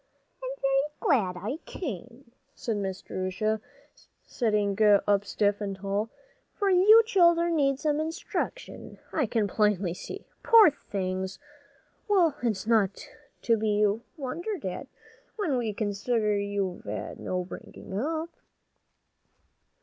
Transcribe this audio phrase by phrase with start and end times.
[0.41, 0.99] "I am very
[1.33, 3.61] glad I came," said Miss Jerusha,
[4.25, 6.09] sitting up stiff and tall,
[6.57, 10.25] "for you children need some instruction, I can plainly see.
[10.41, 11.37] Poor things!
[12.07, 13.07] well, it's not
[13.43, 13.85] to be
[14.17, 14.87] wondered at,
[15.35, 18.29] when we consider you've had no bringing up."